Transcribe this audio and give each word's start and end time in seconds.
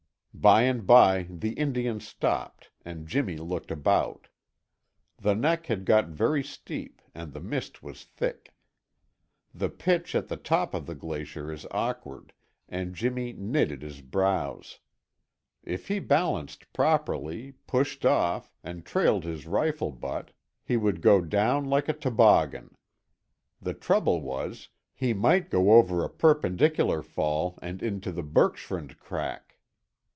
By 0.33 0.63
and 0.63 0.87
by 0.87 1.27
the 1.29 1.51
Indian 1.53 1.99
stopped 1.99 2.71
and 2.83 3.07
Jimmy 3.07 3.37
looked 3.37 3.69
about. 3.69 4.27
The 5.17 5.35
neck 5.35 5.67
had 5.67 5.85
got 5.85 6.07
very 6.07 6.43
steep 6.43 6.99
and 7.13 7.31
the 7.31 7.39
mist 7.41 7.83
was 7.83 8.03
thick. 8.05 8.51
The 9.53 9.69
pitch 9.69 10.15
at 10.15 10.29
the 10.29 10.37
top 10.37 10.73
of 10.73 10.87
the 10.87 10.95
glacier 10.95 11.51
is 11.51 11.67
awkward 11.69 12.33
and 12.67 12.95
Jimmy 12.95 13.33
knitted 13.33 13.83
his 13.83 14.01
brows. 14.01 14.79
If 15.63 15.89
he 15.89 15.99
balanced 15.99 16.73
properly, 16.73 17.51
pushed 17.67 18.03
off, 18.03 18.51
and 18.63 18.83
trailed 18.83 19.25
his 19.25 19.45
rifle 19.45 19.91
butt, 19.91 20.31
he 20.63 20.75
would 20.75 21.01
go 21.01 21.21
down 21.21 21.65
like 21.65 21.87
a 21.87 21.93
toboggan; 21.93 22.75
the 23.61 23.75
trouble 23.75 24.21
was, 24.21 24.69
he 24.95 25.13
might 25.13 25.51
go 25.51 25.73
over 25.73 26.03
a 26.03 26.09
perpendicular 26.09 27.03
fall 27.03 27.59
and 27.61 27.83
into 27.83 28.11
the 28.11 28.23
bergschrund 28.23 28.97
crack. 28.97 29.49